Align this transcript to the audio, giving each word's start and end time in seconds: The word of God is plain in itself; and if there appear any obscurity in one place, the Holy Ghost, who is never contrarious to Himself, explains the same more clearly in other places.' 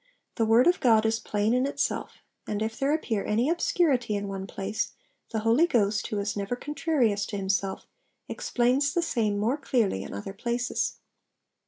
The 0.37 0.47
word 0.47 0.65
of 0.65 0.79
God 0.79 1.05
is 1.05 1.19
plain 1.19 1.53
in 1.53 1.67
itself; 1.67 2.23
and 2.47 2.63
if 2.63 2.75
there 2.79 2.91
appear 2.91 3.23
any 3.23 3.51
obscurity 3.51 4.15
in 4.15 4.27
one 4.27 4.47
place, 4.47 4.93
the 5.29 5.41
Holy 5.41 5.67
Ghost, 5.67 6.07
who 6.07 6.17
is 6.17 6.35
never 6.35 6.55
contrarious 6.55 7.23
to 7.27 7.37
Himself, 7.37 7.85
explains 8.27 8.95
the 8.95 9.03
same 9.03 9.37
more 9.37 9.57
clearly 9.57 10.01
in 10.01 10.11
other 10.11 10.33
places.' 10.33 10.95